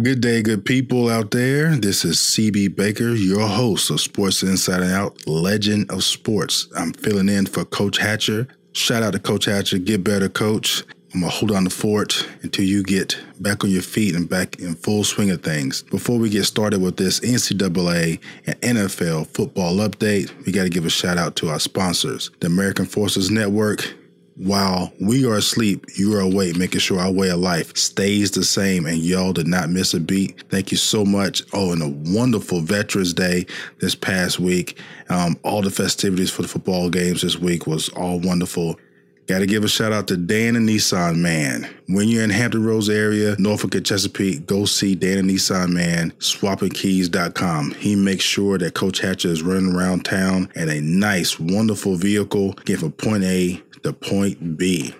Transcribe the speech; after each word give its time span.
Good 0.00 0.20
day, 0.20 0.42
good 0.42 0.64
people 0.64 1.08
out 1.08 1.32
there. 1.32 1.74
This 1.74 2.04
is 2.04 2.18
CB 2.18 2.76
Baker, 2.76 3.14
your 3.14 3.48
host 3.48 3.90
of 3.90 4.00
Sports 4.00 4.44
Inside 4.44 4.82
and 4.82 4.92
Out, 4.92 5.26
legend 5.26 5.90
of 5.90 6.04
sports. 6.04 6.68
I'm 6.76 6.92
filling 6.92 7.28
in 7.28 7.46
for 7.46 7.64
Coach 7.64 7.98
Hatcher. 7.98 8.46
Shout 8.70 9.02
out 9.02 9.14
to 9.14 9.18
Coach 9.18 9.46
Hatcher. 9.46 9.78
Get 9.78 10.04
better, 10.04 10.28
Coach. 10.28 10.84
I'm 11.12 11.22
going 11.22 11.32
to 11.32 11.36
hold 11.36 11.50
on 11.50 11.64
the 11.64 11.70
fort 11.70 12.28
until 12.42 12.64
you 12.64 12.84
get 12.84 13.18
back 13.40 13.64
on 13.64 13.70
your 13.70 13.82
feet 13.82 14.14
and 14.14 14.28
back 14.28 14.60
in 14.60 14.76
full 14.76 15.02
swing 15.02 15.32
of 15.32 15.42
things. 15.42 15.82
Before 15.82 16.16
we 16.16 16.30
get 16.30 16.44
started 16.44 16.80
with 16.80 16.96
this 16.96 17.18
NCAA 17.18 18.20
and 18.46 18.60
NFL 18.60 19.26
football 19.26 19.78
update, 19.78 20.30
we 20.46 20.52
got 20.52 20.62
to 20.62 20.70
give 20.70 20.86
a 20.86 20.90
shout 20.90 21.18
out 21.18 21.34
to 21.36 21.48
our 21.48 21.58
sponsors, 21.58 22.30
the 22.38 22.46
American 22.46 22.86
Forces 22.86 23.32
Network 23.32 23.94
while 24.38 24.92
we 25.00 25.26
are 25.26 25.34
asleep, 25.34 25.84
you 25.96 26.14
are 26.16 26.20
awake, 26.20 26.56
making 26.56 26.80
sure 26.80 27.00
our 27.00 27.10
way 27.10 27.28
of 27.28 27.40
life 27.40 27.76
stays 27.76 28.30
the 28.30 28.44
same 28.44 28.86
and 28.86 28.98
y'all 28.98 29.32
did 29.32 29.48
not 29.48 29.68
miss 29.68 29.94
a 29.94 30.00
beat. 30.00 30.44
Thank 30.48 30.70
you 30.70 30.76
so 30.76 31.04
much. 31.04 31.42
Oh, 31.52 31.72
and 31.72 31.82
a 31.82 32.12
wonderful 32.12 32.60
Veterans 32.60 33.12
Day 33.12 33.46
this 33.80 33.96
past 33.96 34.38
week. 34.38 34.78
Um, 35.08 35.36
all 35.42 35.60
the 35.60 35.70
festivities 35.70 36.30
for 36.30 36.42
the 36.42 36.48
football 36.48 36.88
games 36.88 37.22
this 37.22 37.36
week 37.36 37.66
was 37.66 37.88
all 37.90 38.20
wonderful. 38.20 38.78
Got 39.26 39.40
to 39.40 39.46
give 39.46 39.62
a 39.62 39.68
shout 39.68 39.92
out 39.92 40.08
to 40.08 40.16
Dan 40.16 40.56
and 40.56 40.66
Nissan 40.66 41.16
Man. 41.16 41.68
When 41.86 42.08
you're 42.08 42.24
in 42.24 42.30
Hampton 42.30 42.64
Roads 42.64 42.88
area, 42.88 43.36
Norfolk 43.38 43.74
and 43.74 43.84
Chesapeake, 43.84 44.46
go 44.46 44.64
see 44.64 44.94
Dan 44.94 45.18
and 45.18 45.28
Nissan 45.28 45.68
Man, 45.68 46.12
swappingkeys.com. 46.12 47.72
He 47.72 47.94
makes 47.94 48.24
sure 48.24 48.56
that 48.56 48.72
Coach 48.72 49.00
Hatcher 49.00 49.28
is 49.28 49.42
running 49.42 49.74
around 49.74 50.06
town 50.06 50.50
in 50.54 50.70
a 50.70 50.80
nice, 50.80 51.38
wonderful 51.38 51.96
vehicle, 51.96 52.52
get 52.64 52.78
from 52.78 52.92
point 52.92 53.24
A 53.24 53.62
to 53.82 53.92
point 53.92 54.56
B. 54.56 54.94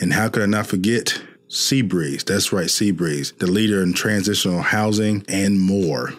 And 0.00 0.12
how 0.12 0.28
could 0.28 0.42
I 0.42 0.46
not 0.46 0.66
forget 0.66 1.20
Seabreeze? 1.48 2.24
That's 2.24 2.52
right, 2.52 2.66
Seabreeze, 2.66 3.36
the 3.38 3.46
leader 3.46 3.82
in 3.82 3.92
transitional 3.92 4.62
housing 4.62 5.24
and 5.28 5.60
more. 5.60 6.12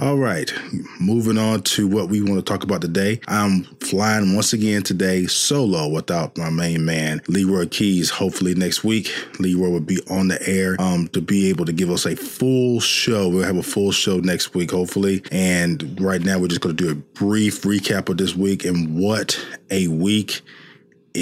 All 0.00 0.16
right, 0.16 0.52
moving 1.00 1.38
on 1.38 1.62
to 1.62 1.88
what 1.88 2.08
we 2.08 2.20
want 2.20 2.36
to 2.36 2.42
talk 2.42 2.62
about 2.62 2.80
today. 2.80 3.20
I'm 3.26 3.64
flying 3.80 4.36
once 4.36 4.52
again 4.52 4.84
today 4.84 5.26
solo 5.26 5.88
without 5.88 6.38
my 6.38 6.50
main 6.50 6.84
man, 6.84 7.20
Leroy 7.26 7.66
Keys. 7.66 8.08
Hopefully 8.08 8.54
next 8.54 8.84
week, 8.84 9.12
Leroy 9.40 9.70
will 9.70 9.80
be 9.80 9.98
on 10.08 10.28
the 10.28 10.40
air 10.48 10.76
um, 10.78 11.08
to 11.08 11.20
be 11.20 11.48
able 11.48 11.64
to 11.64 11.72
give 11.72 11.90
us 11.90 12.06
a 12.06 12.14
full 12.14 12.78
show. 12.78 13.28
We'll 13.28 13.42
have 13.42 13.56
a 13.56 13.62
full 13.62 13.90
show 13.90 14.18
next 14.18 14.54
week, 14.54 14.70
hopefully. 14.70 15.20
And 15.32 16.00
right 16.00 16.22
now, 16.22 16.38
we're 16.38 16.46
just 16.46 16.60
going 16.60 16.76
to 16.76 16.84
do 16.84 16.92
a 16.92 16.94
brief 16.94 17.62
recap 17.62 18.08
of 18.08 18.18
this 18.18 18.36
week 18.36 18.64
and 18.64 18.96
what 18.96 19.44
a 19.68 19.88
week 19.88 20.42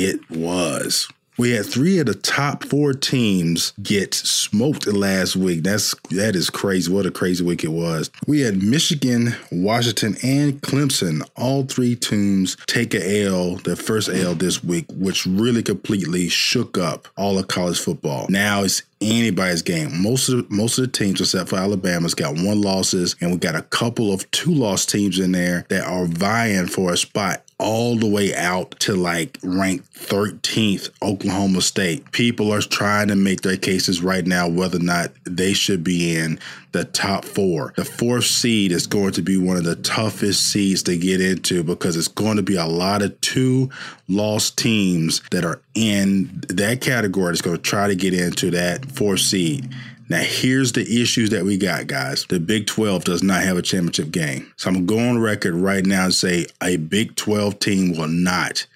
it 0.05 0.31
was. 0.31 1.09
We 1.39 1.51
had 1.51 1.67
three 1.67 1.99
of 1.99 2.07
the 2.07 2.15
top 2.15 2.65
four 2.65 2.95
teams 2.95 3.75
get 3.83 4.15
smoked 4.15 4.87
last 4.87 5.37
week. 5.37 5.65
That's 5.65 5.95
that 6.11 6.35
is 6.35 6.49
crazy. 6.49 6.91
What 6.91 7.05
a 7.05 7.11
crazy 7.11 7.45
week 7.45 7.63
it 7.63 7.73
was. 7.73 8.11
We 8.27 8.41
had 8.41 8.63
Michigan, 8.63 9.35
Washington, 9.53 10.17
and 10.23 10.61
Clemson. 10.63 11.29
All 11.37 11.65
three 11.65 11.95
teams 11.95 12.57
take 12.67 12.95
a 12.95 13.25
L, 13.27 13.57
their 13.57 13.77
first 13.77 14.09
L 14.09 14.35
this 14.35 14.65
week, 14.65 14.87
which 14.91 15.27
really 15.27 15.63
completely 15.63 16.29
shook 16.31 16.79
up 16.79 17.07
all 17.19 17.39
of 17.39 17.49
college 17.49 17.81
football. 17.81 18.27
Now 18.31 18.63
it's 18.63 18.83
anybody's 19.01 19.63
game. 19.63 20.03
Most 20.03 20.29
of 20.29 20.37
the, 20.37 20.55
most 20.55 20.79
of 20.79 20.87
the 20.87 20.91
teams, 20.91 21.21
except 21.21 21.51
for 21.51 21.57
Alabama's, 21.57 22.15
got 22.15 22.35
one 22.35 22.61
losses, 22.61 23.17
and 23.21 23.31
we 23.31 23.37
got 23.39 23.55
a 23.55 23.63
couple 23.63 24.13
of 24.13 24.31
two 24.31 24.53
loss 24.53 24.87
teams 24.87 25.19
in 25.19 25.33
there 25.33 25.67
that 25.69 25.87
are 25.87 26.07
vying 26.07 26.67
for 26.67 26.93
a 26.93 26.97
spot 26.97 27.43
all 27.59 27.97
the 27.97 28.07
way 28.07 28.35
out 28.35 28.79
to 28.81 28.95
like 28.95 29.39
ranked 29.43 29.93
13th 29.95 30.91
Oklahoma 31.03 31.63
State. 31.63 32.11
People 32.13 32.53
are 32.53 32.61
trying 32.61 33.09
to 33.09 33.17
make 33.17 33.41
their 33.41 33.57
cases 33.57 34.03
right 34.03 34.27
now 34.27 34.49
whether 34.49 34.77
or 34.77 34.83
not 34.83 35.11
they 35.25 35.55
should 35.55 35.83
be 35.83 36.17
in 36.17 36.39
the 36.77 36.85
top 36.85 37.25
four. 37.25 37.73
The 37.77 37.85
fourth 37.85 38.25
seed 38.25 38.71
is 38.71 38.87
going 38.87 39.13
to 39.13 39.23
be 39.23 39.39
one 39.39 39.57
of 39.57 39.65
the 39.65 39.77
toughest 39.77 40.53
seeds 40.53 40.83
to 40.85 40.97
get 40.97 41.21
into 41.23 41.63
because 41.65 41.97
it's 41.97 42.09
going 42.09 42.37
to 42.37 42.43
be 42.43 42.57
a 42.57 42.67
lot 42.67 43.01
of 43.01 43.19
two 43.23 43.71
lost 44.09 44.59
teams 44.59 45.23
that 45.31 45.45
are 45.45 45.61
in 45.75 46.45
that 46.49 46.83
category 46.83 47.33
that's 47.33 47.41
going 47.41 47.57
to 47.57 47.63
try 47.63 47.89
to 47.89 47.95
get 47.95 48.13
into 48.13 48.51
that 48.51 48.85
fourth 48.93 49.21
seed. 49.21 49.73
Now, 50.09 50.21
here's 50.21 50.73
the 50.73 50.83
issues 50.83 51.31
that 51.31 51.45
we 51.45 51.57
got, 51.57 51.87
guys. 51.87 52.27
The 52.27 52.39
Big 52.39 52.67
12 52.67 53.05
does 53.05 53.23
not 53.23 53.43
have 53.43 53.57
a 53.57 53.63
championship 53.63 54.13
game. 54.13 54.53
So 54.57 54.71
I'm 54.71 54.87
going 54.87 55.09
on 55.09 55.19
record 55.19 55.55
right 55.55 55.85
now 55.85 56.05
and 56.05 56.15
say 56.15 56.47
a 56.63 56.77
Big 56.77 57.17
12 57.17 57.59
team 57.59 57.97
will 57.97 58.07
not, 58.07 58.67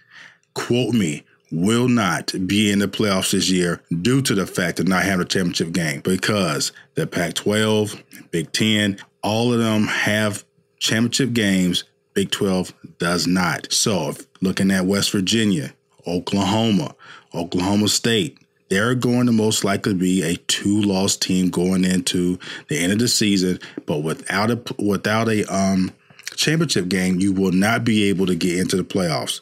quote 0.54 0.94
me, 0.94 1.24
will 1.50 1.88
not 1.88 2.32
be 2.46 2.70
in 2.70 2.78
the 2.78 2.88
playoffs 2.88 3.32
this 3.32 3.50
year 3.50 3.82
due 4.02 4.22
to 4.22 4.34
the 4.34 4.46
fact 4.46 4.80
of 4.80 4.88
not 4.88 5.02
having 5.02 5.22
a 5.22 5.28
championship 5.28 5.72
game 5.72 6.00
because 6.00 6.72
the 6.94 7.06
Pac 7.06 7.34
12, 7.34 8.02
Big 8.30 8.52
10, 8.52 8.98
all 9.22 9.52
of 9.52 9.58
them 9.58 9.86
have 9.86 10.44
championship 10.78 11.32
games. 11.32 11.84
Big 12.14 12.30
12 12.30 12.72
does 12.98 13.26
not. 13.26 13.72
So, 13.72 14.14
looking 14.40 14.70
at 14.70 14.86
West 14.86 15.10
Virginia, 15.12 15.72
Oklahoma, 16.06 16.94
Oklahoma 17.34 17.88
State, 17.88 18.38
they're 18.68 18.94
going 18.94 19.26
to 19.26 19.32
most 19.32 19.64
likely 19.64 19.94
be 19.94 20.22
a 20.22 20.36
two-loss 20.36 21.16
team 21.16 21.50
going 21.50 21.84
into 21.84 22.38
the 22.68 22.78
end 22.78 22.92
of 22.92 22.98
the 23.00 23.08
season. 23.08 23.58
But 23.84 23.98
without 23.98 24.50
a 24.50 24.60
without 24.78 25.28
a 25.28 25.44
um, 25.52 25.92
championship 26.36 26.88
game, 26.88 27.20
you 27.20 27.32
will 27.32 27.52
not 27.52 27.84
be 27.84 28.04
able 28.04 28.26
to 28.26 28.36
get 28.36 28.58
into 28.58 28.76
the 28.76 28.84
playoffs. 28.84 29.40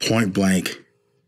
Point 0.00 0.32
blank, 0.32 0.80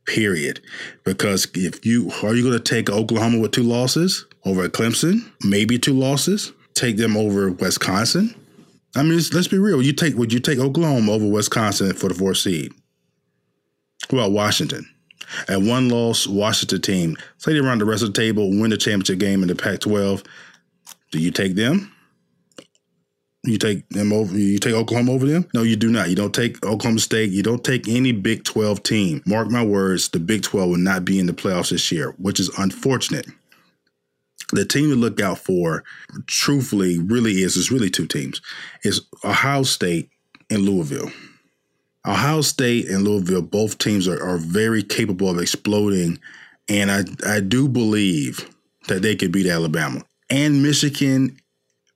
period. 0.06 0.60
Because 1.04 1.48
if 1.54 1.84
you 1.84 2.10
are 2.22 2.34
you 2.34 2.42
going 2.42 2.58
to 2.58 2.60
take 2.60 2.90
Oklahoma 2.90 3.38
with 3.38 3.52
two 3.52 3.62
losses 3.62 4.26
over 4.44 4.68
Clemson, 4.68 5.30
maybe 5.42 5.78
two 5.78 5.94
losses, 5.94 6.52
take 6.74 6.96
them 6.96 7.16
over 7.16 7.50
Wisconsin. 7.50 8.34
I 8.96 9.02
mean, 9.02 9.20
let's 9.32 9.48
be 9.48 9.58
real. 9.58 9.82
You 9.82 9.92
take 9.92 10.16
would 10.16 10.32
you 10.32 10.40
take 10.40 10.58
Oklahoma 10.58 11.12
over 11.12 11.26
Wisconsin 11.26 11.92
for 11.94 12.08
the 12.08 12.14
fourth 12.14 12.38
seed? 12.38 12.72
Well, 14.12 14.30
Washington. 14.30 14.88
At 15.48 15.62
one 15.62 15.88
loss, 15.88 16.26
Washington 16.26 16.80
team, 16.80 17.16
say 17.38 17.52
they 17.52 17.60
run 17.60 17.78
the 17.78 17.84
rest 17.84 18.02
of 18.02 18.12
the 18.12 18.20
table, 18.20 18.50
win 18.50 18.70
the 18.70 18.76
championship 18.76 19.18
game 19.18 19.42
in 19.42 19.48
the 19.48 19.54
Pac 19.54 19.80
12. 19.80 20.24
Do 21.12 21.20
you 21.20 21.30
take 21.30 21.54
them? 21.54 21.92
You 23.42 23.56
take 23.56 23.88
them 23.88 24.12
over. 24.12 24.36
You 24.36 24.58
take 24.58 24.74
Oklahoma 24.74 25.12
over 25.12 25.26
them? 25.26 25.48
No, 25.54 25.62
you 25.62 25.76
do 25.76 25.90
not. 25.90 26.10
You 26.10 26.16
don't 26.16 26.34
take 26.34 26.64
Oklahoma 26.64 27.00
State. 27.00 27.30
You 27.30 27.42
don't 27.42 27.64
take 27.64 27.88
any 27.88 28.12
Big 28.12 28.44
12 28.44 28.82
team. 28.82 29.22
Mark 29.26 29.50
my 29.50 29.64
words, 29.64 30.10
the 30.10 30.20
Big 30.20 30.42
12 30.42 30.68
will 30.68 30.76
not 30.76 31.06
be 31.06 31.18
in 31.18 31.26
the 31.26 31.32
playoffs 31.32 31.70
this 31.70 31.90
year, 31.90 32.14
which 32.18 32.38
is 32.38 32.50
unfortunate. 32.58 33.26
The 34.52 34.64
team 34.66 34.90
to 34.90 34.96
look 34.96 35.20
out 35.20 35.38
for, 35.38 35.84
truthfully, 36.26 36.98
really 36.98 37.42
is 37.42 37.56
is 37.56 37.70
really 37.70 37.88
two 37.88 38.06
teams. 38.06 38.42
Is 38.84 39.02
Ohio 39.24 39.62
State 39.62 40.10
and 40.50 40.62
Louisville. 40.62 41.10
Ohio 42.06 42.40
State 42.40 42.88
and 42.88 43.04
Louisville, 43.04 43.42
both 43.42 43.78
teams 43.78 44.08
are, 44.08 44.22
are 44.22 44.38
very 44.38 44.82
capable 44.82 45.28
of 45.28 45.38
exploding. 45.38 46.18
And 46.68 46.90
I, 46.90 47.04
I 47.26 47.40
do 47.40 47.68
believe 47.68 48.48
that 48.88 49.02
they 49.02 49.16
could 49.16 49.32
beat 49.32 49.46
Alabama. 49.46 50.02
And 50.28 50.62
Michigan, 50.62 51.36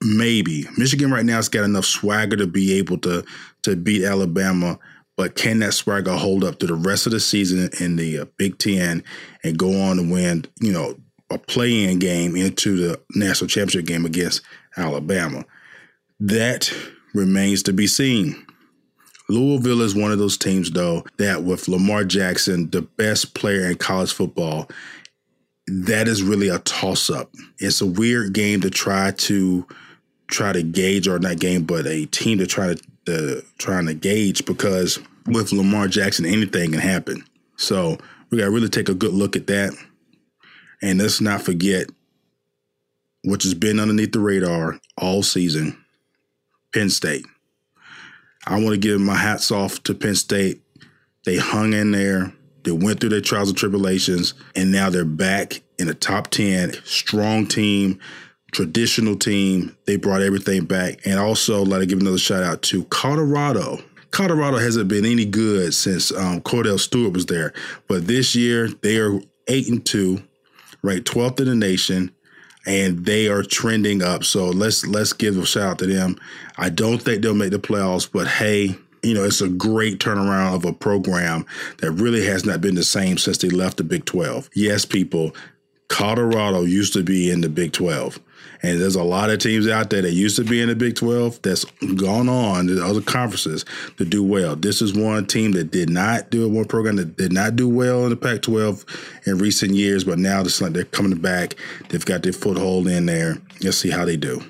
maybe. 0.04 0.66
Michigan 0.76 1.10
right 1.10 1.24
now 1.24 1.36
has 1.36 1.48
got 1.48 1.64
enough 1.64 1.84
swagger 1.84 2.36
to 2.36 2.46
be 2.46 2.74
able 2.74 2.98
to, 2.98 3.24
to 3.62 3.76
beat 3.76 4.04
Alabama. 4.04 4.78
But 5.16 5.36
can 5.36 5.60
that 5.60 5.74
swagger 5.74 6.12
hold 6.12 6.42
up 6.42 6.58
to 6.58 6.66
the 6.66 6.74
rest 6.74 7.06
of 7.06 7.12
the 7.12 7.20
season 7.20 7.70
in 7.80 7.96
the 7.96 8.18
uh, 8.20 8.24
Big 8.36 8.58
Ten 8.58 9.04
and 9.44 9.58
go 9.58 9.80
on 9.80 9.96
to 9.96 10.02
win, 10.02 10.44
you 10.60 10.72
know, 10.72 10.96
a 11.30 11.38
play-in 11.38 11.98
game 12.00 12.36
into 12.36 12.76
the 12.76 13.00
national 13.14 13.48
championship 13.48 13.86
game 13.86 14.04
against 14.04 14.42
Alabama? 14.76 15.44
That 16.18 16.72
remains 17.14 17.62
to 17.64 17.72
be 17.72 17.86
seen. 17.86 18.44
Louisville 19.28 19.82
is 19.82 19.94
one 19.94 20.12
of 20.12 20.18
those 20.18 20.36
teams, 20.36 20.70
though, 20.70 21.04
that 21.18 21.44
with 21.44 21.68
Lamar 21.68 22.04
Jackson, 22.04 22.68
the 22.70 22.82
best 22.82 23.34
player 23.34 23.70
in 23.70 23.76
college 23.76 24.12
football, 24.12 24.68
that 25.66 26.08
is 26.08 26.22
really 26.22 26.48
a 26.48 26.58
toss 26.58 27.08
up. 27.08 27.32
It's 27.58 27.80
a 27.80 27.86
weird 27.86 28.32
game 28.34 28.60
to 28.62 28.70
try 28.70 29.12
to 29.12 29.66
try 30.28 30.52
to 30.52 30.62
gauge, 30.62 31.08
or 31.08 31.18
not 31.18 31.38
game, 31.38 31.64
but 31.64 31.86
a 31.86 32.06
team 32.06 32.38
to 32.38 32.46
try 32.46 32.74
to 32.74 32.82
uh, 33.06 33.40
trying 33.58 33.86
to 33.86 33.94
gauge 33.94 34.44
because 34.46 34.98
with 35.26 35.52
Lamar 35.52 35.88
Jackson, 35.88 36.24
anything 36.24 36.72
can 36.72 36.80
happen. 36.80 37.24
So 37.56 37.98
we 38.30 38.38
got 38.38 38.44
to 38.46 38.50
really 38.50 38.68
take 38.68 38.88
a 38.88 38.94
good 38.94 39.12
look 39.12 39.36
at 39.36 39.46
that, 39.48 39.72
and 40.82 40.98
let's 40.98 41.20
not 41.20 41.42
forget, 41.42 41.88
which 43.24 43.42
has 43.42 43.54
been 43.54 43.78
underneath 43.78 44.12
the 44.12 44.20
radar 44.20 44.80
all 44.96 45.22
season, 45.22 45.78
Penn 46.72 46.90
State. 46.90 47.26
I 48.46 48.54
want 48.56 48.70
to 48.70 48.78
give 48.78 49.00
my 49.00 49.16
hats 49.16 49.50
off 49.50 49.82
to 49.84 49.94
Penn 49.94 50.14
State. 50.14 50.60
They 51.24 51.38
hung 51.38 51.72
in 51.72 51.92
there. 51.92 52.32
They 52.64 52.72
went 52.72 53.00
through 53.00 53.10
their 53.10 53.20
trials 53.20 53.48
and 53.48 53.58
tribulations, 53.58 54.34
and 54.54 54.72
now 54.72 54.90
they're 54.90 55.04
back 55.04 55.62
in 55.78 55.86
the 55.86 55.94
top 55.94 56.28
10. 56.28 56.72
Strong 56.84 57.46
team, 57.48 58.00
traditional 58.54 59.16
team. 59.16 59.76
They 59.84 59.96
brought 59.96 60.22
everything 60.22 60.64
back. 60.64 61.06
And 61.06 61.18
also, 61.18 61.64
let 61.64 61.80
to 61.80 61.86
give 61.86 62.00
another 62.00 62.18
shout 62.18 62.42
out 62.42 62.62
to 62.62 62.84
Colorado. 62.84 63.78
Colorado 64.12 64.58
hasn't 64.58 64.88
been 64.88 65.04
any 65.04 65.24
good 65.24 65.74
since 65.74 66.12
um, 66.12 66.40
Kordell 66.40 66.78
Stewart 66.78 67.12
was 67.12 67.26
there. 67.26 67.52
But 67.88 68.06
this 68.06 68.34
year, 68.34 68.68
they 68.68 68.96
are 68.98 69.20
8 69.48 69.68
and 69.68 69.84
2, 69.84 70.22
ranked 70.82 71.10
12th 71.10 71.40
in 71.40 71.46
the 71.46 71.54
nation. 71.56 72.12
and 72.66 73.04
they 73.04 73.28
are 73.28 73.42
trending 73.42 74.02
up. 74.02 74.24
So 74.24 74.46
let's 74.46 74.86
let's 74.86 75.12
give 75.12 75.36
a 75.36 75.44
shout 75.44 75.70
out 75.72 75.78
to 75.80 75.86
them. 75.86 76.16
I 76.56 76.70
don't 76.70 77.02
think 77.02 77.22
they'll 77.22 77.34
make 77.34 77.50
the 77.50 77.58
playoffs, 77.58 78.08
but 78.10 78.26
hey, 78.26 78.76
you 79.02 79.14
know, 79.14 79.24
it's 79.24 79.42
a 79.42 79.48
great 79.48 79.98
turnaround 79.98 80.54
of 80.54 80.64
a 80.64 80.72
program 80.72 81.44
that 81.78 81.92
really 81.92 82.24
has 82.24 82.46
not 82.46 82.60
been 82.60 82.74
the 82.74 82.84
same 82.84 83.18
since 83.18 83.38
they 83.38 83.50
left 83.50 83.76
the 83.76 83.84
Big 83.84 84.06
12. 84.06 84.48
Yes, 84.54 84.84
people, 84.84 85.34
Colorado 85.88 86.62
used 86.62 86.94
to 86.94 87.02
be 87.02 87.30
in 87.30 87.42
the 87.42 87.50
Big 87.50 87.72
12. 87.72 88.18
And 88.64 88.80
there's 88.80 88.96
a 88.96 89.02
lot 89.02 89.28
of 89.28 89.40
teams 89.40 89.68
out 89.68 89.90
there 89.90 90.00
that 90.00 90.12
used 90.12 90.36
to 90.36 90.44
be 90.44 90.62
in 90.62 90.70
the 90.70 90.74
Big 90.74 90.96
12 90.96 91.42
that's 91.42 91.66
gone 91.96 92.30
on 92.30 92.66
to 92.68 92.82
other 92.82 93.02
conferences 93.02 93.62
to 93.98 94.06
do 94.06 94.24
well. 94.24 94.56
This 94.56 94.80
is 94.80 94.94
one 94.94 95.26
team 95.26 95.52
that 95.52 95.70
did 95.70 95.90
not 95.90 96.30
do 96.30 96.46
it, 96.46 96.48
one 96.48 96.64
program 96.64 96.96
that 96.96 97.18
did 97.18 97.30
not 97.30 97.56
do 97.56 97.68
well 97.68 98.04
in 98.04 98.10
the 98.10 98.16
Pac 98.16 98.40
12 98.40 98.86
in 99.26 99.36
recent 99.36 99.72
years, 99.72 100.04
but 100.04 100.18
now 100.18 100.40
it's 100.40 100.62
like 100.62 100.72
they're 100.72 100.84
coming 100.84 101.18
back. 101.18 101.56
They've 101.90 102.06
got 102.06 102.22
their 102.22 102.32
foothold 102.32 102.88
in 102.88 103.04
there. 103.04 103.36
Let's 103.62 103.76
see 103.76 103.90
how 103.90 104.06
they 104.06 104.16
do. 104.16 104.42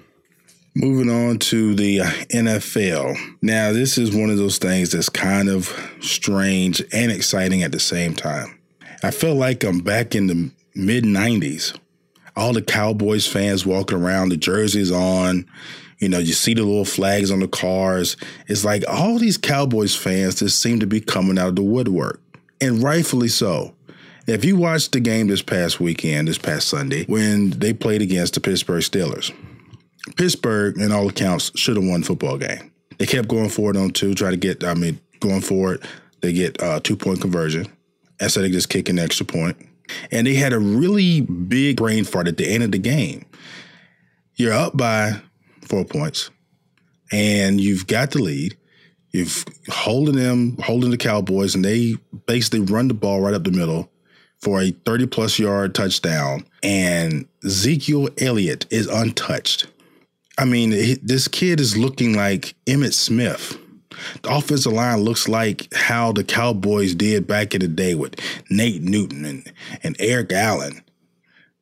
Moving 0.77 1.11
on 1.11 1.41
to 1.41 1.75
the 1.75 2.03
uh, 2.03 2.05
NFL. 2.31 3.17
Now, 3.43 3.73
this 3.73 3.99
is 3.99 4.15
one 4.15 4.31
of 4.31 4.37
those 4.37 4.59
things 4.59 4.93
that's 4.93 5.09
kind 5.09 5.49
of 5.49 5.73
strange 6.01 6.85
and 6.93 7.11
exciting 7.11 7.65
at 7.65 7.73
the 7.73 7.81
same 7.81 8.15
time. 8.15 8.61
I 9.03 9.11
feel 9.11 9.35
like 9.35 9.65
I'm 9.65 9.81
back 9.81 10.15
in 10.15 10.29
the 10.29 10.53
mid 10.77 11.03
90s. 11.03 11.77
All 12.37 12.53
the 12.53 12.63
Cowboys 12.63 13.27
fans 13.27 13.65
walking 13.65 13.99
around, 13.99 14.31
the 14.31 14.37
jerseys 14.37 14.91
on, 14.91 15.47
you 15.99 16.09
know, 16.09 16.19
you 16.19 16.33
see 16.33 16.55
the 16.55 16.63
little 16.63 16.85
flags 16.85 17.31
on 17.31 17.41
the 17.41 17.49
cars. 17.49 18.17
It's 18.49 18.65
like 18.65 18.83
all 18.89 19.19
these 19.19 19.39
Cowboys 19.39 19.95
fans 19.95 20.37
just 20.37 20.61
seem 20.61 20.81
to 20.81 20.87
be 20.87 21.01
coming 21.01 21.39
out 21.39 21.49
of 21.49 21.57
the 21.57 21.63
woodwork, 21.63 22.21
and 22.61 22.83
rightfully 22.83 23.29
so. 23.29 23.75
If 24.27 24.45
you 24.45 24.57
watched 24.57 24.93
the 24.93 25.01
game 25.01 25.29
this 25.29 25.43
past 25.43 25.81
weekend, 25.81 26.29
this 26.29 26.39
past 26.39 26.69
Sunday, 26.69 27.05
when 27.05 27.51
they 27.51 27.73
played 27.73 28.03
against 28.03 28.35
the 28.35 28.41
Pittsburgh 28.41 28.83
Steelers, 28.83 29.33
Pittsburgh, 30.17 30.79
in 30.79 30.93
all 30.93 31.09
accounts, 31.09 31.53
should 31.59 31.77
have 31.77 31.85
won 31.85 32.03
football 32.03 32.39
game. 32.39 32.73
They 32.99 33.07
kept 33.07 33.29
going 33.29 33.51
forward 33.51 33.77
on 33.77 33.91
two, 33.91 34.15
try 34.15 34.31
to 34.31 34.37
get, 34.37 34.65
I 34.65 34.75
mean, 34.75 35.01
going 35.21 35.41
forward, 35.41 35.87
they 36.21 36.33
get 36.33 36.63
uh, 36.63 36.77
a 36.77 36.81
two 36.81 36.97
point 36.97 37.21
conversion 37.21 37.67
instead 38.21 38.45
of 38.45 38.53
just 38.53 38.69
kicking 38.69 38.99
an 38.99 39.05
extra 39.05 39.27
point. 39.27 39.57
And 40.11 40.27
they 40.27 40.35
had 40.35 40.53
a 40.53 40.59
really 40.59 41.21
big 41.21 41.77
brain 41.77 42.05
fart 42.05 42.29
at 42.29 42.37
the 42.37 42.49
end 42.49 42.63
of 42.63 42.73
the 42.73 42.79
game. 42.79 43.25
You're 44.37 44.53
up 44.53 44.77
by 44.77 45.21
four 45.63 45.85
points, 45.85 46.31
and 47.13 47.61
you've 47.61 47.87
got 47.87 48.11
the 48.11 48.23
lead. 48.23 48.57
You've 49.11 49.45
holding 49.69 50.17
them, 50.17 50.57
holding 50.61 50.91
the 50.91 50.97
Cowboys, 50.97 51.55
and 51.55 51.65
they 51.65 51.97
basically 52.27 52.61
run 52.61 52.89
the 52.89 52.95
ball 52.95 53.21
right 53.21 53.35
up 53.35 53.45
the 53.45 53.53
middle 53.53 53.91
for 54.41 54.61
a 54.61 54.73
30 54.73 55.07
plus 55.07 55.39
yard 55.39 55.75
touchdown. 55.75 56.45
And 56.63 57.27
Ezekiel 57.45 58.09
Elliott 58.19 58.67
is 58.71 58.89
untouched. 58.89 59.67
I 60.37 60.45
mean, 60.45 60.71
this 61.03 61.29
kid 61.29 61.61
is 61.61 61.77
looking 61.77 62.15
like 62.15 62.57
Emmitt 62.67 62.93
Smith. 62.93 63.57
The 64.23 64.35
offensive 64.35 64.73
line 64.73 65.01
looks 65.01 65.29
like 65.29 65.73
how 65.75 66.13
the 66.13 66.25
Cowboys 66.25 66.95
did 66.95 67.27
back 67.27 67.55
in 67.55 67.61
the 67.61 67.69
day 67.69 67.95
with 67.95 68.21
Nate 68.51 68.83
Newton 68.83 69.25
and, 69.25 69.53
and 69.83 69.97
Eric 69.99 70.33
Allen. 70.33 70.83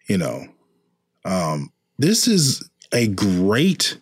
You 0.09 0.19
know, 0.19 0.47
um, 1.25 1.73
this 1.99 2.27
is 2.27 2.69
a 2.93 3.07
great 3.09 3.99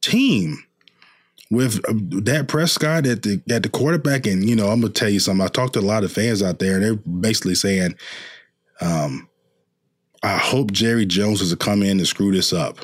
team 0.00 0.62
with 1.50 1.80
uh, 1.88 1.92
Dak 2.20 2.48
Prescott 2.48 3.06
at 3.06 3.22
the 3.22 3.42
at 3.50 3.62
the 3.62 3.68
quarterback. 3.68 4.26
And 4.26 4.48
you 4.48 4.56
know, 4.56 4.68
I'm 4.68 4.80
gonna 4.80 4.92
tell 4.92 5.08
you 5.08 5.20
something. 5.20 5.44
I 5.44 5.48
talked 5.48 5.74
to 5.74 5.80
a 5.80 5.82
lot 5.82 6.04
of 6.04 6.12
fans 6.12 6.42
out 6.42 6.58
there, 6.58 6.74
and 6.74 6.82
they're 6.82 6.94
basically 6.94 7.54
saying, 7.54 7.94
um, 8.80 9.28
"I 10.22 10.36
hope 10.36 10.72
Jerry 10.72 11.06
Jones 11.06 11.40
is 11.40 11.50
to 11.50 11.56
come 11.56 11.82
in 11.82 11.98
and 11.98 12.06
screw 12.06 12.32
this 12.32 12.52
up." 12.52 12.78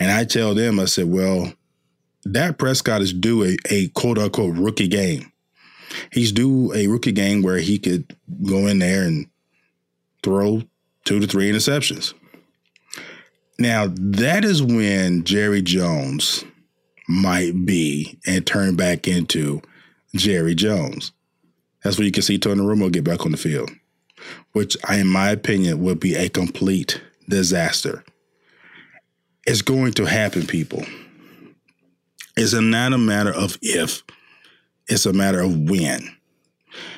And 0.00 0.10
I 0.10 0.24
tell 0.24 0.54
them, 0.54 0.80
I 0.80 0.86
said, 0.86 1.10
well, 1.10 1.52
Dak 2.28 2.58
Prescott 2.58 3.00
is 3.00 3.12
due 3.12 3.44
a, 3.44 3.56
a 3.70 3.88
quote 3.88 4.18
unquote 4.18 4.56
rookie 4.56 4.88
game. 4.88 5.32
He's 6.12 6.32
due 6.32 6.72
a 6.74 6.86
rookie 6.86 7.12
game 7.12 7.42
where 7.42 7.58
he 7.58 7.78
could 7.78 8.16
go 8.46 8.66
in 8.66 8.78
there 8.78 9.04
and 9.04 9.28
throw 10.22 10.62
two 11.04 11.20
to 11.20 11.26
three 11.26 11.50
interceptions. 11.50 12.14
Now, 13.58 13.92
that 13.94 14.44
is 14.44 14.62
when 14.62 15.24
Jerry 15.24 15.62
Jones 15.62 16.44
might 17.08 17.66
be 17.66 18.18
and 18.26 18.46
turn 18.46 18.76
back 18.76 19.08
into 19.08 19.60
Jerry 20.14 20.54
Jones. 20.54 21.12
That's 21.82 21.98
when 21.98 22.06
you 22.06 22.12
can 22.12 22.22
see 22.22 22.38
Tony 22.38 22.60
Romo 22.60 22.90
get 22.90 23.04
back 23.04 23.24
on 23.24 23.32
the 23.32 23.38
field, 23.38 23.70
which, 24.52 24.76
in 24.90 25.08
my 25.08 25.30
opinion, 25.30 25.82
would 25.82 26.00
be 26.00 26.14
a 26.14 26.28
complete 26.28 27.00
disaster. 27.28 28.04
It's 29.46 29.62
going 29.62 29.92
to 29.94 30.04
happen, 30.04 30.46
people. 30.46 30.84
It's 32.40 32.54
not 32.54 32.94
a 32.94 32.98
matter 32.98 33.32
of 33.32 33.58
if, 33.60 34.02
it's 34.88 35.04
a 35.04 35.12
matter 35.12 35.40
of 35.40 35.68
when. 35.68 36.08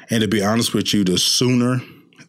And 0.08 0.20
to 0.20 0.28
be 0.28 0.40
honest 0.40 0.72
with 0.72 0.94
you, 0.94 1.02
the 1.02 1.18
sooner 1.18 1.80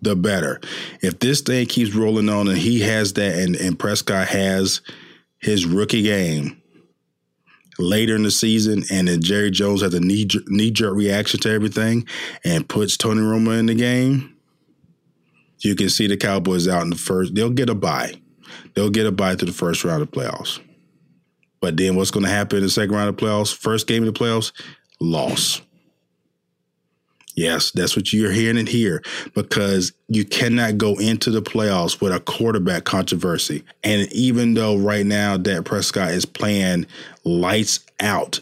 the 0.01 0.15
better. 0.15 0.59
If 1.01 1.19
this 1.19 1.41
thing 1.41 1.67
keeps 1.67 1.93
rolling 1.93 2.27
on 2.27 2.47
and 2.47 2.57
he 2.57 2.81
has 2.81 3.13
that 3.13 3.37
and, 3.37 3.55
and 3.55 3.77
Prescott 3.77 4.29
has 4.29 4.81
his 5.37 5.65
rookie 5.65 6.01
game 6.01 6.59
later 7.77 8.15
in 8.15 8.23
the 8.23 8.31
season 8.31 8.83
and 8.91 9.07
then 9.07 9.21
Jerry 9.21 9.51
Jones 9.51 9.81
has 9.83 9.93
a 9.93 9.99
knee, 9.99 10.27
knee 10.47 10.71
jerk 10.71 10.95
reaction 10.95 11.39
to 11.41 11.51
everything 11.51 12.07
and 12.43 12.67
puts 12.67 12.97
Tony 12.97 13.21
Romo 13.21 13.57
in 13.59 13.67
the 13.67 13.75
game, 13.75 14.35
you 15.59 15.75
can 15.75 15.89
see 15.89 16.07
the 16.07 16.17
Cowboys 16.17 16.67
out 16.67 16.81
in 16.81 16.89
the 16.89 16.95
first. 16.95 17.35
They'll 17.35 17.51
get 17.51 17.69
a 17.69 17.75
bye. 17.75 18.15
They'll 18.73 18.89
get 18.89 19.05
a 19.05 19.11
bye 19.11 19.35
to 19.35 19.45
the 19.45 19.53
first 19.53 19.83
round 19.83 20.01
of 20.01 20.09
playoffs. 20.09 20.59
But 21.63 21.77
then 21.77 21.95
what's 21.95 22.11
going 22.11 22.25
to 22.25 22.29
happen 22.29 22.57
in 22.57 22.63
the 22.65 22.69
second 22.69 22.93
round 22.93 23.07
of 23.07 23.15
playoffs? 23.15 23.55
First 23.55 23.87
game 23.87 24.05
of 24.05 24.13
the 24.13 24.19
playoffs, 24.19 24.51
loss. 24.99 25.61
Yes, 27.35 27.71
that's 27.71 27.95
what 27.95 28.11
you're 28.11 28.33
hearing 28.33 28.57
it 28.57 28.67
here 28.67 29.01
because 29.33 29.93
you 30.09 30.25
cannot 30.25 30.77
go 30.77 30.95
into 30.95 31.31
the 31.31 31.41
playoffs 31.41 32.01
with 32.01 32.13
a 32.13 32.19
quarterback 32.19 32.83
controversy. 32.83 33.63
And 33.81 34.11
even 34.11 34.55
though 34.55 34.75
right 34.75 35.05
now 35.05 35.37
Dak 35.37 35.63
Prescott 35.63 36.11
is 36.11 36.25
playing 36.25 36.85
lights 37.23 37.79
out, 38.01 38.41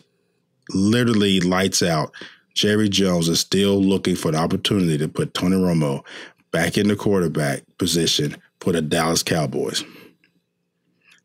literally 0.72 1.42
lights 1.42 1.84
out, 1.84 2.16
Jerry 2.56 2.90
Jones 2.90 3.30
is 3.30 3.40
still 3.40 3.80
looking 3.80 4.16
for 4.16 4.32
the 4.32 4.40
opportunity 4.40 4.98
to 4.98 5.08
put 5.08 5.36
Tony 5.36 5.58
Romo 5.58 6.04
back 6.50 6.76
in 6.76 6.88
the 6.88 6.96
quarterback 6.96 7.62
position 7.78 8.36
for 8.62 8.74
the 8.74 8.82
Dallas 8.82 9.22
Cowboys. 9.22 9.84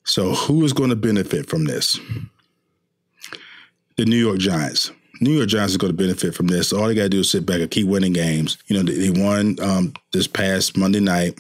So, 0.07 0.35
who 0.35 0.65
is 0.65 0.73
going 0.73 0.91
to 0.91 0.97
benefit 0.97 1.51
from 1.51 1.65
this? 1.65 1.99
The 3.97 4.05
New 4.05 4.17
York 4.17 4.39
Giants. 4.39 4.93
New 5.21 5.33
York 5.33 5.49
Giants 5.49 5.73
is 5.73 5.79
going 5.79 5.93
to 5.93 5.97
benefit 5.97 6.33
from 6.33 6.47
this. 6.47 6.73
All 6.73 6.87
they 6.87 6.95
got 6.95 7.03
to 7.03 7.09
do 7.09 7.21
is 7.21 7.31
sit 7.31 7.45
back 7.45 7.61
and 7.61 7.71
keep 7.71 7.89
winning 7.89 8.13
games. 8.13 8.57
You 8.67 8.77
know, 8.77 8.93
they, 8.93 9.11
won 9.11 9.57
um, 9.61 9.95
this 10.13 10.29
past 10.29 10.77
Monday 10.77 11.01
night. 11.01 11.37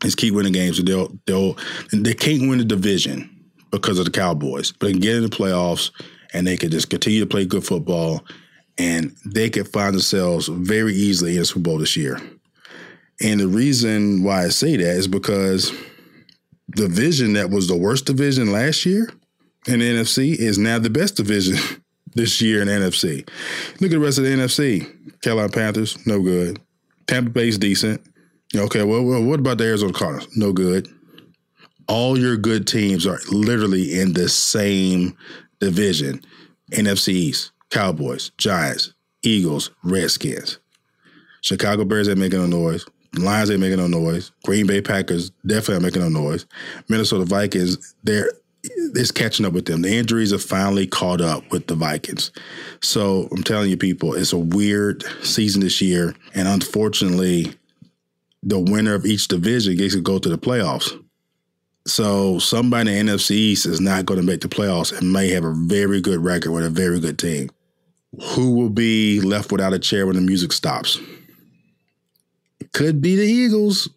Just 0.00 0.16
keep 0.16 0.34
winning 0.34 0.52
games. 0.52 0.82
They'll 0.82 1.16
they'll 1.26 1.56
they 1.92 2.14
can't 2.14 2.48
win 2.48 2.58
the 2.58 2.64
division 2.64 3.30
because 3.70 4.00
of 4.00 4.04
the 4.04 4.10
Cowboys, 4.10 4.72
but 4.72 4.86
they 4.86 4.92
can 4.92 5.00
get 5.00 5.16
in 5.16 5.22
the 5.22 5.28
playoffs 5.28 5.92
and 6.34 6.44
they 6.44 6.56
can 6.56 6.70
just 6.70 6.90
continue 6.90 7.20
to 7.20 7.26
play 7.26 7.46
good 7.46 7.64
football, 7.64 8.24
and 8.78 9.14
they 9.24 9.48
could 9.48 9.68
find 9.68 9.94
themselves 9.94 10.48
very 10.48 10.94
easily 10.94 11.34
in 11.34 11.40
the 11.40 11.44
Super 11.44 11.60
Bowl 11.60 11.78
this 11.78 11.96
year. 11.96 12.20
And 13.20 13.38
the 13.38 13.46
reason 13.46 14.24
why 14.24 14.44
I 14.44 14.48
say 14.48 14.76
that 14.76 14.96
is 14.96 15.06
because 15.06 15.72
division 16.74 17.34
that 17.34 17.50
was 17.50 17.68
the 17.68 17.76
worst 17.76 18.06
division 18.06 18.52
last 18.52 18.84
year 18.86 19.08
in 19.66 19.78
the 19.80 19.94
NFC 19.94 20.34
is 20.34 20.58
now 20.58 20.78
the 20.78 20.90
best 20.90 21.16
division 21.16 21.56
this 22.14 22.40
year 22.40 22.60
in 22.60 22.68
the 22.68 22.74
NFC. 22.74 23.28
Look 23.80 23.90
at 23.90 23.94
the 23.94 23.98
rest 23.98 24.18
of 24.18 24.24
the 24.24 24.30
NFC. 24.30 25.20
Carolina 25.22 25.48
Panthers, 25.48 26.04
no 26.06 26.20
good. 26.20 26.60
Tampa 27.06 27.30
Bay's 27.30 27.58
decent. 27.58 28.00
Okay, 28.54 28.82
well, 28.82 29.02
well 29.02 29.22
what 29.22 29.40
about 29.40 29.58
the 29.58 29.64
Arizona 29.64 29.92
Cardinals? 29.92 30.36
No 30.36 30.52
good. 30.52 30.88
All 31.88 32.18
your 32.18 32.36
good 32.36 32.66
teams 32.66 33.06
are 33.06 33.18
literally 33.30 34.00
in 34.00 34.12
the 34.12 34.28
same 34.28 35.16
division. 35.60 36.22
NFC 36.72 37.08
East, 37.08 37.52
Cowboys, 37.70 38.30
Giants, 38.38 38.94
Eagles, 39.22 39.70
Redskins. 39.82 40.58
Chicago 41.40 41.84
Bears 41.84 42.08
ain't 42.08 42.18
making 42.18 42.38
no 42.38 42.46
noise. 42.46 42.84
Lions 43.18 43.50
ain't 43.50 43.60
making 43.60 43.78
no 43.78 43.86
noise. 43.86 44.32
Green 44.44 44.66
Bay 44.66 44.80
Packers 44.80 45.30
definitely 45.46 45.74
not 45.74 45.82
making 45.82 46.02
no 46.02 46.08
noise. 46.08 46.46
Minnesota 46.88 47.24
Vikings, 47.24 47.94
they're 48.02 48.30
it's 48.64 49.10
catching 49.10 49.44
up 49.44 49.52
with 49.52 49.64
them. 49.64 49.82
The 49.82 49.96
injuries 49.96 50.30
have 50.30 50.42
finally 50.42 50.86
caught 50.86 51.20
up 51.20 51.50
with 51.50 51.66
the 51.66 51.74
Vikings. 51.74 52.30
So 52.80 53.28
I'm 53.32 53.42
telling 53.42 53.70
you, 53.70 53.76
people, 53.76 54.14
it's 54.14 54.32
a 54.32 54.38
weird 54.38 55.04
season 55.22 55.62
this 55.62 55.80
year. 55.80 56.14
And 56.34 56.46
unfortunately, 56.46 57.54
the 58.42 58.60
winner 58.60 58.94
of 58.94 59.04
each 59.04 59.28
division 59.28 59.76
gets 59.76 59.94
to 59.94 60.00
go 60.00 60.18
to 60.18 60.28
the 60.28 60.38
playoffs. 60.38 60.92
So 61.86 62.38
somebody 62.38 62.96
in 62.96 63.06
the 63.06 63.12
NFC 63.12 63.32
East 63.32 63.66
is 63.66 63.80
not 63.80 64.06
going 64.06 64.20
to 64.20 64.26
make 64.26 64.40
the 64.40 64.48
playoffs 64.48 64.96
and 64.96 65.12
may 65.12 65.30
have 65.30 65.44
a 65.44 65.52
very 65.52 66.00
good 66.00 66.22
record 66.22 66.52
with 66.52 66.64
a 66.64 66.70
very 66.70 67.00
good 67.00 67.18
team. 67.18 67.50
Who 68.34 68.54
will 68.54 68.70
be 68.70 69.20
left 69.20 69.50
without 69.50 69.72
a 69.72 69.78
chair 69.78 70.06
when 70.06 70.14
the 70.14 70.22
music 70.22 70.52
stops? 70.52 71.00
Could 72.72 73.00
be 73.00 73.16
the 73.16 73.24
Eagles 73.24 73.88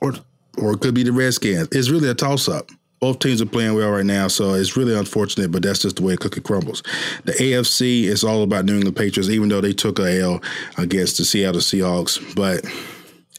or 0.00 0.14
or 0.58 0.72
it 0.72 0.80
could 0.80 0.94
be 0.94 1.02
the 1.02 1.12
Redskins. 1.12 1.68
It's 1.72 1.90
really 1.90 2.08
a 2.08 2.14
toss 2.14 2.48
up. 2.48 2.70
Both 3.00 3.18
teams 3.18 3.42
are 3.42 3.46
playing 3.46 3.74
well 3.74 3.90
right 3.90 4.06
now, 4.06 4.28
so 4.28 4.54
it's 4.54 4.76
really 4.76 4.96
unfortunate, 4.96 5.50
but 5.50 5.62
that's 5.62 5.80
just 5.80 5.96
the 5.96 6.02
way 6.02 6.16
cookie 6.16 6.40
crumbles. 6.40 6.82
The 7.24 7.32
AFC 7.32 8.04
is 8.04 8.24
all 8.24 8.42
about 8.42 8.64
New 8.64 8.76
England 8.76 8.96
Patriots, 8.96 9.28
even 9.28 9.48
though 9.48 9.60
they 9.60 9.72
took 9.72 9.98
a 9.98 10.20
L 10.20 10.40
against 10.78 11.18
the 11.18 11.24
Seattle 11.24 11.60
Seahawks, 11.60 12.34
but 12.34 12.64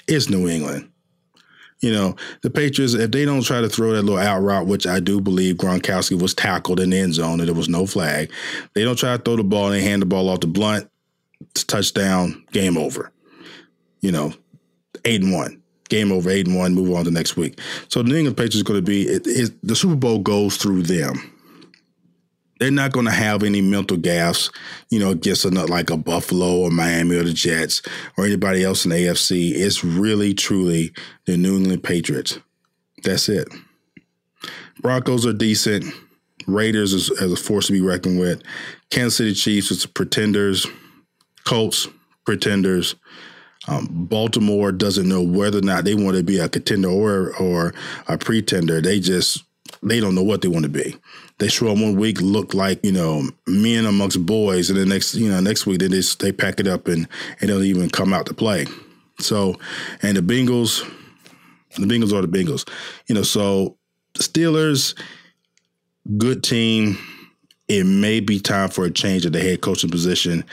it's 0.08 0.30
New 0.30 0.48
England. 0.48 0.92
You 1.80 1.92
know, 1.92 2.16
the 2.42 2.50
Patriots, 2.50 2.94
if 2.94 3.12
they 3.12 3.26
don't 3.26 3.44
try 3.44 3.62
to 3.62 3.70
throw 3.70 3.94
that 3.94 4.04
little 4.04 4.20
out 4.20 4.42
route, 4.42 4.68
which 4.68 4.86
I 4.86 5.00
do 5.00 5.20
believe 5.20 5.56
Gronkowski 5.56 6.20
was 6.20 6.34
tackled 6.34 6.80
in 6.80 6.92
the 6.92 7.00
end 7.00 7.16
zone 7.16 7.40
and 7.40 7.48
there 7.48 7.56
was 7.56 7.70
no 7.70 7.86
flag, 7.86 8.32
they 8.74 8.84
don't 8.84 8.98
try 8.98 9.18
to 9.18 9.22
throw 9.22 9.36
the 9.36 9.44
ball 9.44 9.68
and 9.68 9.76
they 9.76 9.82
hand 9.82 10.02
the 10.02 10.06
ball 10.06 10.30
off 10.30 10.42
to 10.42 10.48
Blount, 10.48 10.90
touchdown, 11.54 12.44
game 12.52 12.78
over. 12.78 13.12
You 14.06 14.12
know, 14.12 14.34
eight 15.04 15.24
and 15.24 15.34
one 15.34 15.62
game 15.90 16.12
over, 16.12 16.30
eight 16.30 16.48
and 16.48 16.56
one, 16.56 16.74
move 16.74 16.94
on 16.96 17.06
to 17.06 17.12
next 17.12 17.38
week. 17.38 17.60
So 17.90 18.02
the 18.02 18.10
New 18.10 18.18
England 18.18 18.38
Patriots 18.38 18.64
going 18.64 18.80
to 18.80 18.86
be 18.86 19.04
it, 19.04 19.26
it, 19.26 19.54
the 19.64 19.76
Super 19.76 19.96
Bowl 19.96 20.20
goes 20.20 20.58
through 20.58 20.84
them. 20.84 21.32
They're 22.60 22.72
not 22.72 22.94
going 22.94 23.06
to 23.06 23.12
have 23.12 23.44
any 23.44 23.62
mental 23.62 23.98
gaffes, 23.98 24.50
you 24.90 24.98
know, 24.98 25.10
against 25.10 25.44
a, 25.44 25.50
like 25.50 25.90
a 25.90 25.98
Buffalo 25.98 26.60
or 26.60 26.72
Miami 26.72 27.18
or 27.18 27.24
the 27.24 27.34
Jets 27.34 27.82
or 28.18 28.26
anybody 28.26 28.64
else 28.64 28.86
in 28.86 28.92
the 28.92 28.98
AFC. 28.98 29.52
It's 29.54 29.84
really, 29.84 30.34
truly 30.34 30.94
the 31.26 31.36
New 31.36 31.58
England 31.58 31.84
Patriots. 31.84 32.40
That's 33.04 33.28
it. 33.28 33.50
Broncos 34.82 35.26
are 35.26 35.34
decent. 35.34 35.86
Raiders 36.48 36.94
is, 36.94 37.10
is 37.10 37.34
a 37.34 37.36
force 37.36 37.68
to 37.68 37.74
be 37.74 37.82
reckoned 37.82 38.20
with. 38.20 38.42
Kansas 38.90 39.18
City 39.18 39.34
Chiefs 39.34 39.72
is 39.72 39.86
pretenders. 39.86 40.66
Colts, 41.44 41.90
pretenders. 42.26 42.96
Um, 43.68 43.88
Baltimore 43.92 44.72
doesn't 44.72 45.08
know 45.08 45.22
whether 45.22 45.60
or 45.60 45.62
not 45.62 45.86
they 45.86 45.96
want 45.96 46.18
to 46.18 46.24
be 46.24 46.40
a 46.40 46.50
contender 46.50 46.90
or 46.90 47.36
or 47.38 47.74
a 48.08 48.18
pretender. 48.18 48.82
They 48.82 49.00
just 49.00 49.44
they 49.82 50.00
don't 50.00 50.16
know 50.16 50.24
what 50.24 50.42
they 50.42 50.48
want 50.48 50.64
to 50.64 50.70
be. 50.70 50.96
They 51.38 51.48
show 51.48 51.68
up 51.68 51.78
one 51.78 51.96
week, 51.96 52.22
look 52.22 52.54
like 52.54 52.84
you 52.84 52.92
know 52.92 53.30
men 53.48 53.86
amongst 53.86 54.26
boys, 54.26 54.70
and 54.70 54.80
the 54.80 54.86
next 54.86 55.16
you 55.16 55.30
know 55.30 55.40
next 55.40 55.66
week 55.66 55.80
they 55.80 55.90
just 55.90 56.20
they 56.20 56.32
pack 56.32 56.60
it 56.60 56.68
up 56.68 56.88
and 56.88 57.08
and 57.40 57.50
don't 57.50 57.64
even 57.64 57.90
come 57.90 58.14
out 58.14 58.26
to 58.28 58.34
play. 58.34 58.66
So, 59.20 59.56
and 60.02 60.18
the 60.18 60.22
Bengals, 60.22 60.82
the 61.78 61.86
Bengals 61.86 62.14
are 62.14 62.22
the 62.22 62.28
Bengals, 62.28 62.70
you 63.08 63.16
know. 63.16 63.24
So 63.24 63.78
Steelers, 64.16 64.98
good 66.18 66.44
team. 66.44 66.98
It 67.68 67.86
may 67.86 68.20
be 68.20 68.40
time 68.40 68.70
for 68.70 68.86
a 68.86 68.92
change 68.92 69.26
at 69.26 69.34
the 69.34 69.40
head 69.40 69.62
coaching 69.62 69.90
position, 69.90 70.46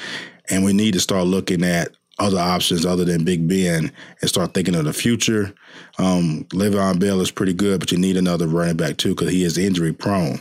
and 0.49 0.65
we 0.65 0.73
need 0.73 0.95
to 0.95 1.01
start 1.01 1.27
looking 1.27 1.63
at 1.63 1.91
other 2.23 2.39
options 2.39 2.87
other 2.87 3.05
than 3.05 3.25
Big 3.25 3.49
Ben 3.49 3.93
and 4.21 4.29
start 4.29 4.55
thinking 4.55 4.75
of 4.75 4.85
the 4.85 4.93
future. 4.93 5.53
Um, 5.99 6.47
Le'Veon 6.51 6.99
Bell 7.01 7.21
is 7.21 7.31
pretty 7.31 7.53
good, 7.53 7.81
but 7.81 7.93
you 7.93 7.99
need 7.99 8.17
another 8.17 8.47
running 8.47 8.77
back 8.77 8.97
too 8.97 9.15
because 9.15 9.31
he 9.31 9.45
is 9.45 9.59
injury 9.59 9.93
prone. 9.93 10.41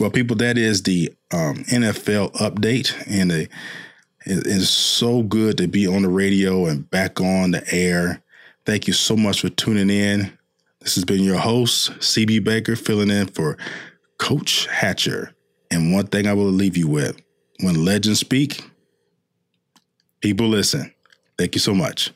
Well, 0.00 0.10
people, 0.10 0.36
that 0.36 0.56
is 0.56 0.82
the 0.82 1.14
um, 1.32 1.64
NFL 1.64 2.32
update, 2.34 2.94
and 3.06 3.30
it 3.32 3.50
is 4.24 4.70
so 4.70 5.22
good 5.22 5.58
to 5.58 5.68
be 5.68 5.86
on 5.86 6.02
the 6.02 6.08
radio 6.08 6.66
and 6.66 6.88
back 6.88 7.20
on 7.20 7.50
the 7.50 7.64
air. 7.72 8.22
Thank 8.64 8.86
you 8.86 8.92
so 8.92 9.16
much 9.16 9.40
for 9.40 9.48
tuning 9.50 9.90
in. 9.90 10.36
This 10.80 10.94
has 10.94 11.04
been 11.04 11.22
your 11.22 11.38
host, 11.38 11.90
CB 11.98 12.44
Baker, 12.44 12.76
filling 12.76 13.10
in 13.10 13.26
for 13.26 13.58
Coach 14.18 14.66
Hatcher. 14.66 15.34
And 15.70 15.92
one 15.92 16.06
thing 16.06 16.26
I 16.26 16.32
will 16.32 16.44
leave 16.44 16.76
you 16.76 16.88
with 16.88 17.20
when 17.60 17.84
legends 17.84 18.20
speak, 18.20 18.62
People 20.20 20.48
listen. 20.48 20.92
Thank 21.36 21.54
you 21.54 21.60
so 21.60 21.74
much. 21.74 22.10